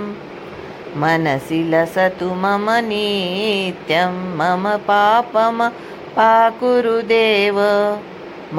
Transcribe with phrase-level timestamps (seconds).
[0.96, 5.70] मनसि लसतु मम नित्यं। मम पापम
[6.16, 7.58] पाकुरुदेव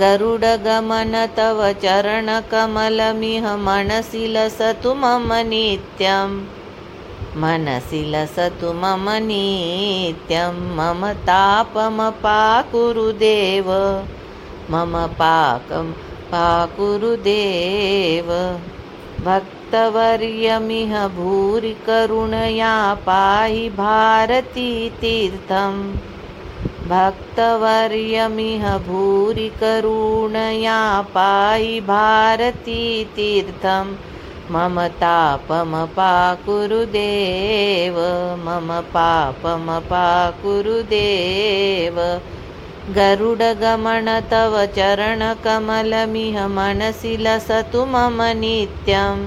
[0.00, 6.30] गरुडगमन तव चरणकमलमिह मनसि लसतु मम नित्यं।
[7.42, 12.08] मनसि लसतु मम नित्यं। मम तापमपाकुरुदेव
[14.70, 15.86] मम पाकं
[16.32, 18.28] पाकुरुदेव
[19.26, 22.72] भक्तवर्यमिह भूरि करुणया
[23.06, 25.76] पाहि भारतीतीर्थं
[26.90, 30.80] भक्तवर्यमिह भूरि करुणया
[31.14, 33.86] पाहि भारतीतीर्थं
[34.50, 35.86] मम तापमपाकुरुदेव
[38.46, 39.90] मम पापमपाकुरुदेव
[42.92, 49.22] गरुडगमन तव चरणकमलमिह मनसि लसतु मम नित्यं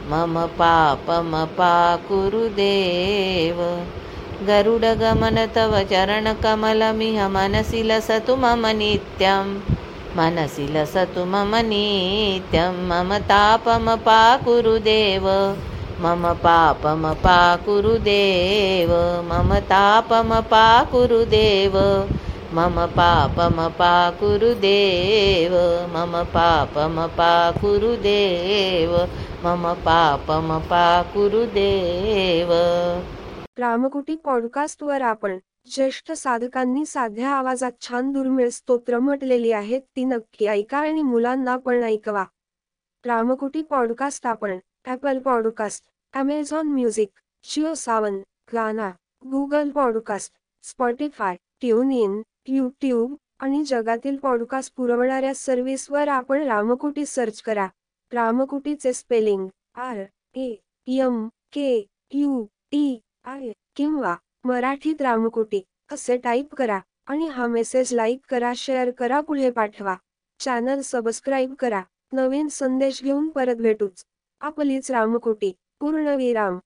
[0.10, 1.22] मम पापमपाकुरुदेव
[4.46, 9.48] गरुडगमन तव चरणकमलमिह मनसि लसतु मम नित्यं
[10.18, 15.26] मनसि लसतु मम नित्यं मम तापमपाकुरुदेव
[16.04, 17.02] मम पापमपाकुरुदेव
[19.32, 21.76] मम तापमपाकुरुदेव
[22.54, 23.74] मम पापमपाकुरुदेव
[25.96, 27.14] मम पापमपाकुरुदेव
[29.46, 30.52] मम पापमपाकुरुदेव
[33.58, 40.78] रामकुटी पॉडकास्टवर आपण ज्येष्ठ साधकांनी साध्या आवाजात छान दुर्मिळ स्तोत्र म्हटलेली आहेत ती नक्की ऐका
[40.78, 42.26] आणि मुलांना पण ऐकवा.
[43.06, 47.10] रामकुटी पॉडकास्ट आपण Apple podcast Amazon music
[47.44, 48.20] Jio Saavn
[48.54, 48.92] Gaana
[49.32, 50.34] Google podcast
[50.64, 57.68] Spotify tune in YouTube आणि जगातील पॉडकास्ट पुरवणाऱ्या सर्व्हिसवर आपण रामकुटी सर्च करा.
[58.14, 60.04] रामकुटीचे spelling R
[60.36, 60.54] A
[60.88, 63.52] M K U T आहे.
[63.76, 69.96] किंवा मराठीत रामकोटी असे टाईप करा आणि हा मेसेज लाईक करा शेअर करा पुढे पाठवा.
[70.40, 71.82] चॅनल सबस्क्राईब करा.
[72.14, 74.04] नवीन संदेश घेऊन परत भेटूच.
[74.42, 76.60] आपलीच रामकुटी पूर्णविराम